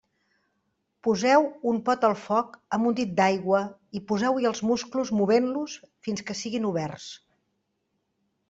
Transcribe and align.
Poseu 1.07 1.43
un 1.71 1.81
pot 1.89 2.07
al 2.09 2.15
foc 2.21 2.55
amb 2.77 2.89
un 2.91 2.97
dit 3.01 3.13
d'aigua 3.19 3.61
i 3.99 4.03
poseu-hi 4.13 4.49
els 4.53 4.63
musclos 4.71 5.13
movent-los 5.21 5.77
fins 6.09 6.27
que 6.31 6.41
siguin 6.41 6.67
oberts. 6.75 7.11